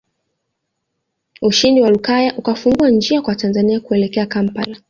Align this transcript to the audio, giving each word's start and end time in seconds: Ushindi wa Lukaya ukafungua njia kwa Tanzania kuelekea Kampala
Ushindi 1.41 1.81
wa 1.81 1.89
Lukaya 1.89 2.33
ukafungua 2.37 2.89
njia 2.89 3.21
kwa 3.21 3.35
Tanzania 3.35 3.79
kuelekea 3.79 4.25
Kampala 4.25 4.77